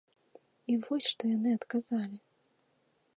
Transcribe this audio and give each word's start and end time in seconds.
І 0.71 0.77
вось 0.85 1.09
што 1.11 1.29
яны 1.35 1.49
адказалі! 1.59 2.17